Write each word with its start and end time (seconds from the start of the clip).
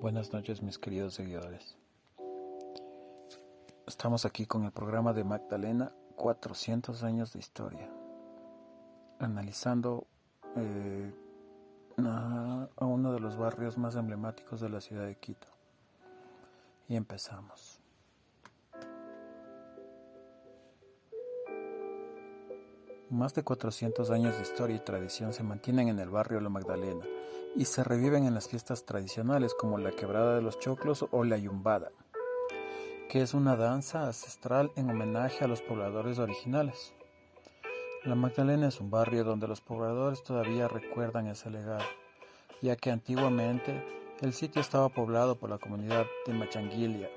Buenas 0.00 0.30
noches 0.30 0.62
mis 0.62 0.78
queridos 0.78 1.14
seguidores. 1.14 1.78
Estamos 3.86 4.26
aquí 4.26 4.44
con 4.44 4.64
el 4.64 4.70
programa 4.70 5.14
de 5.14 5.24
Magdalena 5.24 5.90
400 6.16 7.02
años 7.02 7.32
de 7.32 7.38
historia, 7.38 7.90
analizando 9.18 10.06
eh, 10.54 11.14
a 11.96 12.84
uno 12.84 13.12
de 13.14 13.20
los 13.20 13.38
barrios 13.38 13.78
más 13.78 13.96
emblemáticos 13.96 14.60
de 14.60 14.68
la 14.68 14.82
ciudad 14.82 15.06
de 15.06 15.16
Quito. 15.16 15.48
Y 16.88 16.96
empezamos. 16.96 17.75
Más 23.10 23.34
de 23.34 23.44
400 23.44 24.10
años 24.10 24.34
de 24.34 24.42
historia 24.42 24.74
y 24.74 24.80
tradición 24.80 25.32
se 25.32 25.44
mantienen 25.44 25.86
en 25.86 26.00
el 26.00 26.10
barrio 26.10 26.40
La 26.40 26.48
Magdalena 26.48 27.04
y 27.54 27.66
se 27.66 27.84
reviven 27.84 28.26
en 28.26 28.34
las 28.34 28.48
fiestas 28.48 28.84
tradicionales 28.84 29.54
como 29.54 29.78
la 29.78 29.92
quebrada 29.92 30.34
de 30.34 30.42
los 30.42 30.58
choclos 30.58 31.06
o 31.12 31.22
la 31.22 31.38
yumbada, 31.38 31.92
que 33.08 33.22
es 33.22 33.32
una 33.32 33.54
danza 33.54 34.06
ancestral 34.06 34.72
en 34.74 34.90
homenaje 34.90 35.44
a 35.44 35.46
los 35.46 35.62
pobladores 35.62 36.18
originales. 36.18 36.94
La 38.02 38.16
Magdalena 38.16 38.66
es 38.66 38.80
un 38.80 38.90
barrio 38.90 39.22
donde 39.22 39.46
los 39.46 39.60
pobladores 39.60 40.24
todavía 40.24 40.66
recuerdan 40.66 41.28
ese 41.28 41.48
legado, 41.48 41.86
ya 42.60 42.74
que 42.74 42.90
antiguamente 42.90 43.84
el 44.20 44.32
sitio 44.32 44.60
estaba 44.60 44.88
poblado 44.88 45.36
por 45.36 45.48
la 45.48 45.58
comunidad 45.58 46.06
de 46.26 46.32
Machanguilia. 46.32 47.08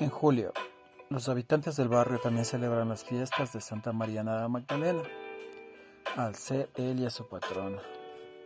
En 0.00 0.10
julio, 0.10 0.52
los 1.10 1.28
habitantes 1.28 1.76
del 1.76 1.88
barrio 1.88 2.18
también 2.18 2.44
celebran 2.44 2.88
las 2.88 3.04
fiestas 3.04 3.52
de 3.52 3.60
Santa 3.60 3.92
Mariana 3.92 4.40
de 4.40 4.48
Magdalena, 4.48 5.02
al 6.16 6.34
ser 6.34 6.70
ella 6.76 7.10
su 7.10 7.28
patrona 7.28 7.80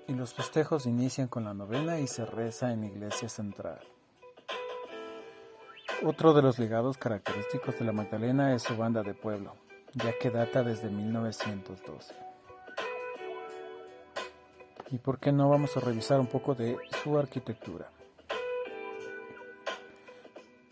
y 0.08 0.14
los 0.14 0.32
festejos 0.32 0.86
inician 0.86 1.28
con 1.28 1.44
la 1.44 1.52
novena 1.52 2.00
y 2.00 2.06
se 2.06 2.24
reza 2.24 2.72
en 2.72 2.80
la 2.80 2.86
iglesia 2.86 3.28
central. 3.28 3.78
Otro 6.02 6.32
de 6.32 6.40
los 6.40 6.58
legados 6.58 6.96
característicos 6.96 7.78
de 7.78 7.84
la 7.84 7.92
Magdalena 7.92 8.54
es 8.54 8.62
su 8.62 8.76
banda 8.76 9.02
de 9.02 9.12
pueblo, 9.12 9.54
ya 9.94 10.16
que 10.18 10.30
data 10.30 10.62
desde 10.62 10.88
1912. 10.88 12.14
¿Y 14.90 14.98
por 14.98 15.18
qué 15.18 15.30
no 15.30 15.50
vamos 15.50 15.76
a 15.76 15.80
revisar 15.80 16.18
un 16.18 16.26
poco 16.26 16.54
de 16.54 16.78
su 17.02 17.18
arquitectura? 17.18 17.90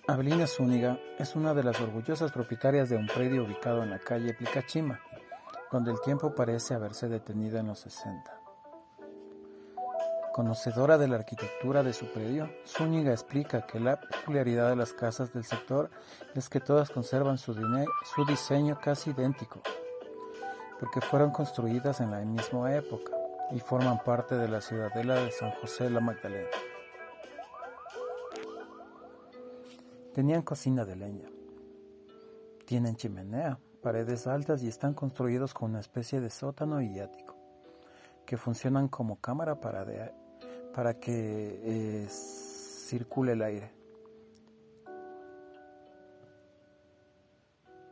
Abelina 0.09 0.47
Zúñiga 0.47 1.01
es 1.19 1.35
una 1.35 1.53
de 1.53 1.65
las 1.65 1.81
orgullosas 1.81 2.31
propietarias 2.31 2.89
de 2.89 2.97
un 2.97 3.09
predio 3.09 3.43
ubicado 3.43 3.83
en 3.83 3.91
la 3.91 3.99
calle 3.99 4.35
Plicachima, 4.35 5.01
donde 5.73 5.91
el 5.91 6.01
tiempo 6.01 6.33
parece 6.33 6.75
haberse 6.75 7.09
detenido 7.09 7.59
en 7.59 7.67
los 7.67 7.81
60. 7.81 8.41
Conocedora 10.33 10.97
de 10.97 11.09
la 11.09 11.17
arquitectura 11.17 11.83
de 11.83 11.93
su 11.93 12.07
predio, 12.13 12.49
Zúñiga 12.65 13.11
explica 13.11 13.67
que 13.67 13.81
la 13.81 14.01
peculiaridad 14.01 14.69
de 14.69 14.77
las 14.77 14.93
casas 14.93 15.33
del 15.33 15.45
sector 15.45 15.91
es 16.37 16.49
que 16.49 16.61
todas 16.61 16.91
conservan 16.91 17.37
su, 17.37 17.53
su 17.53 18.25
diseño 18.27 18.79
casi 18.81 19.11
idéntico, 19.11 19.61
porque 20.79 21.01
fueron 21.01 21.33
construidas 21.33 22.01
en 22.01 22.13
la 22.13 22.21
misma 22.21 22.77
época 22.77 23.11
y 23.51 23.59
forman 23.59 23.99
parte 24.05 24.37
de 24.37 24.47
la 24.47 24.61
ciudadela 24.61 25.17
de 25.17 25.33
San 25.33 25.51
José 25.51 25.91
la 25.91 25.99
Magdalena. 25.99 26.76
Tenían 30.17 30.41
cocina 30.41 30.87
de 30.87 30.97
leña, 30.97 31.29
tienen 32.65 32.97
chimenea, 32.97 33.59
paredes 33.83 34.27
altas 34.27 34.63
y 34.63 34.67
están 34.67 34.95
construidos 34.95 35.53
con 35.53 35.69
una 35.69 35.81
especie 35.81 36.23
de 36.23 36.31
sótano 36.31 36.81
y 36.81 36.99
ático, 36.99 37.37
que 38.25 38.39
funcionan 38.39 38.89
como 38.89 39.21
cámara 39.21 39.61
para 39.61 39.85
para 40.75 40.95
que 40.99 41.61
eh, 41.63 42.09
circule 42.09 43.33
el 43.33 43.43
aire. 43.43 43.71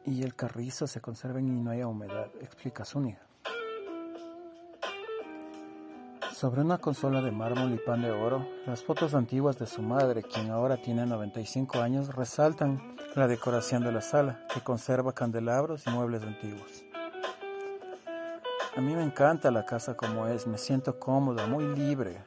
Y 0.06 0.22
el 0.22 0.34
carrizo 0.34 0.86
se 0.86 1.02
conserve 1.02 1.42
y 1.42 1.44
no 1.44 1.72
haya 1.72 1.86
humedad, 1.86 2.30
explica 2.40 2.86
Zúñiga. 2.86 3.33
Sobre 6.34 6.62
una 6.62 6.78
consola 6.78 7.22
de 7.22 7.30
mármol 7.30 7.72
y 7.74 7.78
pan 7.78 8.02
de 8.02 8.10
oro, 8.10 8.44
las 8.66 8.82
fotos 8.82 9.14
antiguas 9.14 9.56
de 9.56 9.68
su 9.68 9.82
madre, 9.82 10.24
quien 10.24 10.50
ahora 10.50 10.76
tiene 10.76 11.06
95 11.06 11.80
años, 11.80 12.12
resaltan 12.12 12.96
la 13.14 13.28
decoración 13.28 13.84
de 13.84 13.92
la 13.92 14.00
sala, 14.02 14.44
que 14.52 14.60
conserva 14.60 15.12
candelabros 15.12 15.86
y 15.86 15.90
muebles 15.90 16.24
antiguos. 16.24 16.82
A 18.76 18.80
mí 18.80 18.96
me 18.96 19.04
encanta 19.04 19.52
la 19.52 19.64
casa 19.64 19.96
como 19.96 20.26
es, 20.26 20.48
me 20.48 20.58
siento 20.58 20.98
cómoda, 20.98 21.46
muy 21.46 21.68
libre, 21.76 22.20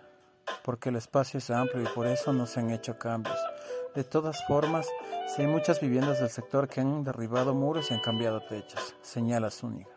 porque 0.64 0.88
el 0.88 0.96
espacio 0.96 1.40
es 1.40 1.50
amplio 1.50 1.84
y 1.84 1.94
por 1.94 2.08
eso 2.08 2.32
no 2.32 2.46
se 2.46 2.62
han 2.62 2.70
hecho 2.72 2.98
cambios. 2.98 3.38
De 3.94 4.06
todas 4.06 4.42
formas, 4.48 4.88
sí 5.36 5.42
hay 5.42 5.48
muchas 5.50 5.82
viviendas 5.82 6.22
del 6.22 6.30
sector 6.30 6.70
que 6.70 6.80
han 6.80 7.04
derribado 7.04 7.54
muros 7.54 7.92
y 7.92 7.94
han 7.94 8.00
cambiado 8.00 8.40
techos, 8.48 8.96
señala 9.02 9.52
Zúñiga. 9.52 9.97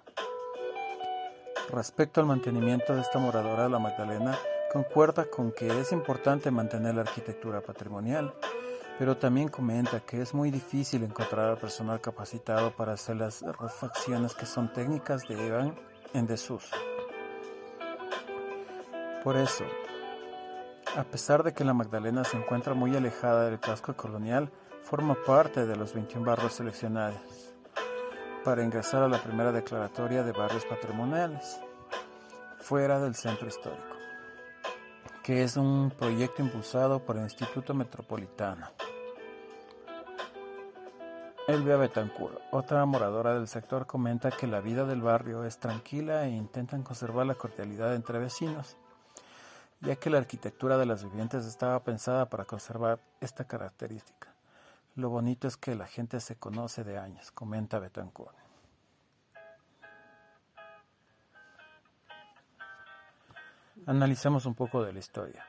Respecto 1.73 2.21
al 2.21 2.27
mantenimiento 2.27 2.97
de 2.97 3.01
esta 3.01 3.21
moradora, 3.21 3.69
la 3.69 3.79
Magdalena 3.79 4.37
concuerda 4.73 5.27
con 5.27 5.53
que 5.53 5.69
es 5.81 5.93
importante 5.93 6.51
mantener 6.51 6.97
la 6.97 7.03
arquitectura 7.03 7.61
patrimonial, 7.61 8.35
pero 8.99 9.17
también 9.17 9.49
comenta 9.49 10.01
que 10.01 10.21
es 10.21 10.35
muy 10.35 10.51
difícil 10.51 11.05
encontrar 11.05 11.49
al 11.49 11.59
personal 11.59 12.01
capacitado 12.01 12.73
para 12.75 12.95
hacer 12.95 13.17
las 13.17 13.43
refacciones 13.43 14.35
que 14.35 14.47
son 14.47 14.73
técnicas 14.73 15.29
de 15.29 15.47
Evan 15.47 15.77
en 16.13 16.27
desuso. 16.27 16.75
Por 19.23 19.37
eso, 19.37 19.65
a 20.97 21.05
pesar 21.05 21.45
de 21.45 21.55
que 21.55 21.65
la 21.65 21.75
Magdalena 21.75 22.25
se 22.25 22.37
encuentra 22.37 22.75
muy 22.75 22.97
alejada 22.97 23.45
del 23.45 23.61
casco 23.61 23.95
colonial, 23.95 24.51
forma 24.83 25.15
parte 25.25 25.67
de 25.67 25.77
los 25.77 25.95
21 25.95 26.27
barrios 26.27 26.55
seleccionados 26.55 27.50
para 28.45 28.63
ingresar 28.63 29.03
a 29.03 29.09
la 29.09 29.23
primera 29.23 29.53
declaratoria 29.53 30.23
de 30.23 30.33
barrios 30.33 30.65
patrimoniales, 30.65 31.61
fuera 32.59 33.01
del 33.01 33.15
centro 33.15 33.49
histórico, 33.49 33.97
que 35.23 35.43
es 35.43 35.57
un 35.57 35.93
proyecto 35.99 36.43
impulsado 36.43 37.05
por 37.05 37.17
el 37.17 37.25
Instituto 37.25 37.75
Metropolitano. 37.75 38.69
Elvia 41.49 41.77
Betancourt, 41.77 42.39
otra 42.53 42.85
moradora 42.87 43.35
del 43.35 43.49
sector, 43.49 43.87
comenta 43.87 44.31
que 44.31 44.47
la 44.47 44.61
vida 44.61 44.85
del 44.85 45.03
barrio 45.03 45.45
es 45.45 45.59
tranquila 45.59 46.27
e 46.27 46.31
intentan 46.31 46.83
conservar 46.83 47.27
la 47.27 47.35
cordialidad 47.35 47.95
entre 47.95 48.19
vecinos 48.19 48.77
ya 49.81 49.97
que 49.97 50.11
la 50.11 50.19
arquitectura 50.19 50.77
de 50.77 50.87
las 50.87 51.03
viviendas 51.05 51.47
estaba 51.47 51.83
pensada 51.83 52.29
para 52.29 52.45
conservar 52.45 53.01
esta 53.21 53.45
característica. 53.45 54.30
Lo 54.97 55.09
bonito 55.09 55.49
es 55.49 55.57
que 55.57 55.75
la 55.75 55.87
gente 55.87 56.21
se 56.21 56.37
conoce 56.37 56.85
de 56.85 56.99
años, 56.99 57.31
comenta 57.31 57.79
Betancourt. 57.79 58.37
Analicemos 63.87 64.47
un 64.47 64.55
poco 64.55 64.83
de 64.83 64.93
la 64.93 64.99
historia. 64.99 65.45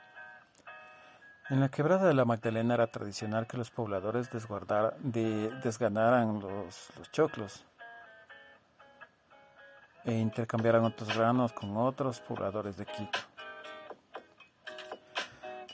En 1.50 1.60
la 1.60 1.70
quebrada 1.70 2.08
de 2.08 2.14
la 2.14 2.24
Magdalena 2.24 2.76
era 2.76 2.88
tradicional 2.88 3.46
que 3.46 3.58
los 3.58 3.72
pobladores 3.72 4.30
desganaran 4.32 6.40
los, 6.40 6.90
los 6.98 7.12
choclos 7.12 7.66
e 10.06 10.14
intercambiaran 10.14 10.86
otros 10.86 11.16
granos 11.16 11.52
con 11.52 11.76
otros 11.76 12.22
pobladores 12.22 12.78
de 12.78 12.86
Quito. 12.86 13.20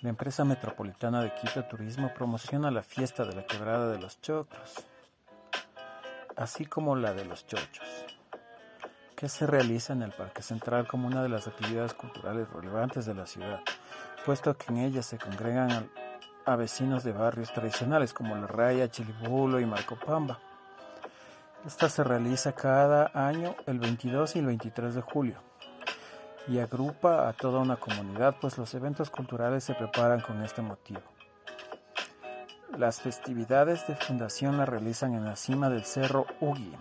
La 0.02 0.10
empresa 0.10 0.46
metropolitana 0.46 1.24
de 1.24 1.34
Quito 1.34 1.66
Turismo 1.66 2.14
promociona 2.14 2.70
la 2.70 2.84
fiesta 2.84 3.26
de 3.26 3.34
la 3.34 3.48
quebrada 3.48 3.92
de 3.92 3.98
los 3.98 4.22
choclos, 4.22 4.86
así 6.36 6.68
como 6.68 6.96
la 6.96 7.14
de 7.14 7.26
los 7.26 7.48
chochos, 7.48 8.06
que 9.16 9.28
se 9.28 9.48
realiza 9.48 9.94
en 9.94 10.04
el 10.04 10.12
Parque 10.12 10.44
Central 10.44 10.88
como 10.88 11.08
una 11.08 11.24
de 11.24 11.30
las 11.30 11.48
actividades 11.48 11.96
culturales 11.96 12.48
relevantes 12.48 13.08
de 13.08 13.16
la 13.16 13.26
ciudad, 13.26 13.62
puesto 14.24 14.56
que 14.56 14.72
en 14.72 14.78
ella 14.78 15.02
se 15.02 15.18
congregan 15.18 15.90
a 16.46 16.56
vecinos 16.56 17.04
de 17.04 17.14
barrios 17.14 17.52
tradicionales 17.52 18.14
como 18.14 18.36
La 18.36 18.46
Raya, 18.46 18.92
Chilibulo 18.92 19.60
y 19.60 19.66
Marcopamba. 19.66 20.38
Esta 21.66 21.90
se 21.90 22.04
realiza 22.04 22.54
cada 22.54 23.10
año 23.16 23.56
el 23.66 23.80
22 23.80 24.36
y 24.36 24.40
el 24.40 24.46
23 24.46 24.94
de 24.94 25.02
julio 25.02 25.48
y 26.48 26.60
agrupa 26.60 27.28
a 27.28 27.34
toda 27.34 27.60
una 27.60 27.76
comunidad, 27.76 28.36
pues 28.40 28.58
los 28.58 28.74
eventos 28.74 29.10
culturales 29.10 29.64
se 29.64 29.74
preparan 29.74 30.22
con 30.22 30.42
este 30.44 30.62
motivo. 30.62 31.02
Las 32.78 33.02
festividades 33.02 33.88
de 33.88 33.96
fundación 33.96 34.58
las 34.58 34.70
realizan 34.70 35.16
en 35.16 35.26
la 35.26 35.36
cima 35.36 35.70
del 35.70 35.84
cerro 35.84 36.26
Ugi, 36.40 36.74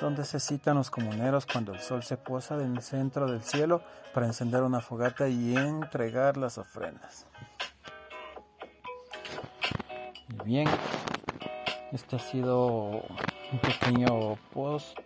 donde 0.00 0.24
se 0.24 0.40
citan 0.40 0.76
los 0.76 0.90
comuneros 0.90 1.46
cuando 1.46 1.72
el 1.72 1.80
sol 1.80 2.02
se 2.02 2.16
posa 2.16 2.54
en 2.62 2.76
el 2.76 2.82
centro 2.82 3.30
del 3.30 3.42
cielo 3.42 3.82
para 4.12 4.26
encender 4.26 4.62
una 4.62 4.80
fogata 4.80 5.28
y 5.28 5.56
entregar 5.56 6.36
las 6.36 6.58
ofrendas. 6.58 7.26
Y 10.28 10.44
bien, 10.44 10.68
este 11.92 12.16
ha 12.16 12.18
sido 12.18 12.66
un 13.52 13.58
pequeño 13.62 14.36
post 14.52 14.98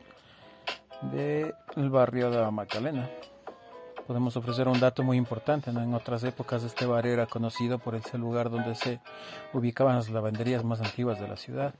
del 1.03 1.91
barrio 1.91 2.31
de 2.31 2.41
la 2.41 2.51
Magdalena. 2.51 3.09
podemos 4.07 4.37
ofrecer 4.37 4.67
un 4.69 4.81
dato 4.81 5.03
muy 5.03 5.17
importante. 5.17 5.71
En 5.71 5.95
otras 5.95 6.25
épocas 6.25 6.65
este 6.65 6.85
barrio 6.85 7.13
era 7.13 7.27
conocido 7.27 7.79
por 7.79 7.95
ese 7.95 8.19
lugar 8.19 8.51
donde 8.51 8.75
se 8.75 9.01
ubicaban 9.53 9.97
las 9.97 10.11
lavanderías 10.11 10.65
más 10.65 10.81
antiguas 10.81 11.21
de 11.21 11.29
la 11.29 11.37
ciudad. 11.37 11.75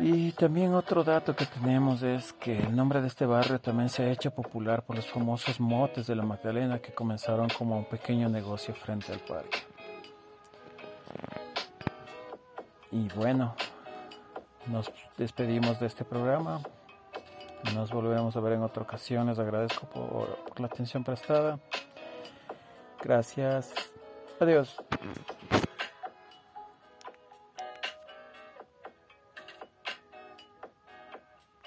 Y 0.00 0.30
también 0.32 0.74
otro 0.74 1.02
dato 1.02 1.34
que 1.34 1.46
tenemos 1.46 2.02
es 2.02 2.32
que 2.32 2.56
el 2.56 2.76
nombre 2.76 3.00
de 3.00 3.08
este 3.08 3.26
barrio 3.26 3.60
también 3.60 3.88
se 3.88 4.04
ha 4.04 4.10
hecho 4.10 4.30
popular 4.30 4.82
por 4.84 4.94
los 4.94 5.06
famosos 5.06 5.58
motes 5.58 6.06
de 6.06 6.14
la 6.14 6.22
Magdalena 6.22 6.78
que 6.78 6.92
comenzaron 6.92 7.48
como 7.48 7.76
un 7.76 7.84
pequeño 7.84 8.28
negocio 8.28 8.74
frente 8.74 9.12
al 9.12 9.18
parque. 9.20 9.58
Y 12.92 13.08
bueno, 13.08 13.54
nos 14.66 14.90
despedimos 15.16 15.80
de 15.80 15.86
este 15.86 16.04
programa. 16.04 16.60
Nos 17.74 17.90
volveremos 17.90 18.36
a 18.36 18.40
ver 18.40 18.54
en 18.54 18.62
otra 18.62 18.82
ocasión. 18.82 19.26
Les 19.26 19.38
agradezco 19.38 19.86
por, 19.86 20.38
la 20.58 20.66
atención 20.66 21.04
prestada. 21.04 21.58
Gracias. 23.02 23.72
Adiós. 24.40 24.76